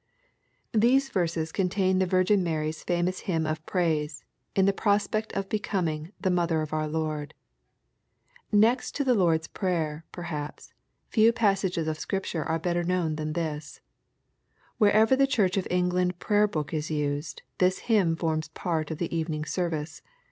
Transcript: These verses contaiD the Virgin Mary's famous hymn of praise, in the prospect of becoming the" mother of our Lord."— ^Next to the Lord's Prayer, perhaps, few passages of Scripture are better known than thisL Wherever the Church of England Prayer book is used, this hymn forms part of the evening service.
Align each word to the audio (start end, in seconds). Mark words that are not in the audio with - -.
These 0.73 1.09
verses 1.09 1.51
contaiD 1.51 1.99
the 1.99 2.07
Virgin 2.07 2.43
Mary's 2.43 2.81
famous 2.83 3.19
hymn 3.19 3.45
of 3.45 3.63
praise, 3.67 4.23
in 4.55 4.65
the 4.65 4.73
prospect 4.73 5.31
of 5.33 5.47
becoming 5.47 6.11
the" 6.19 6.31
mother 6.31 6.63
of 6.63 6.73
our 6.73 6.87
Lord."— 6.87 7.35
^Next 8.51 8.93
to 8.93 9.03
the 9.03 9.13
Lord's 9.13 9.45
Prayer, 9.45 10.03
perhaps, 10.11 10.73
few 11.07 11.31
passages 11.31 11.87
of 11.87 11.99
Scripture 11.99 12.43
are 12.43 12.57
better 12.57 12.83
known 12.83 13.15
than 13.15 13.31
thisL 13.35 13.79
Wherever 14.79 15.15
the 15.15 15.27
Church 15.27 15.55
of 15.55 15.67
England 15.69 16.17
Prayer 16.17 16.47
book 16.47 16.73
is 16.73 16.89
used, 16.89 17.43
this 17.59 17.81
hymn 17.85 18.15
forms 18.15 18.47
part 18.47 18.89
of 18.89 18.97
the 18.97 19.15
evening 19.15 19.45
service. 19.45 20.01